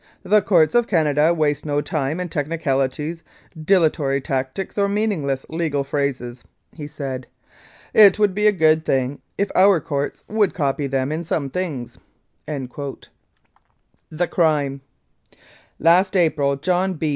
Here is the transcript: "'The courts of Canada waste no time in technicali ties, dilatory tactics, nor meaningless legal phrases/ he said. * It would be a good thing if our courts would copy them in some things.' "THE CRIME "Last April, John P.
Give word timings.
"'The 0.23 0.41
courts 0.41 0.73
of 0.73 0.87
Canada 0.87 1.31
waste 1.31 1.63
no 1.63 1.79
time 1.79 2.19
in 2.19 2.27
technicali 2.29 2.89
ties, 2.89 3.21
dilatory 3.55 4.19
tactics, 4.19 4.75
nor 4.75 4.89
meaningless 4.89 5.45
legal 5.47 5.83
phrases/ 5.83 6.43
he 6.73 6.87
said. 6.87 7.27
* 7.61 7.93
It 8.07 8.17
would 8.17 8.33
be 8.33 8.47
a 8.47 8.51
good 8.51 8.83
thing 8.83 9.21
if 9.37 9.51
our 9.53 9.79
courts 9.79 10.23
would 10.27 10.55
copy 10.55 10.87
them 10.87 11.11
in 11.11 11.23
some 11.23 11.51
things.' 11.51 11.99
"THE 12.47 12.67
CRIME 14.27 14.81
"Last 15.77 16.17
April, 16.17 16.55
John 16.55 16.97
P. 16.97 17.09